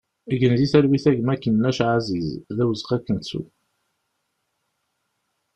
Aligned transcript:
Gen 0.39 0.53
di 0.59 0.65
talwit 0.71 1.05
a 1.09 1.11
gma 1.17 1.35
Kennac 1.41 1.79
Aziz, 1.91 2.29
d 2.55 2.57
awezɣi 2.63 2.91
ad 2.95 3.01
k-nettu! 3.03 3.41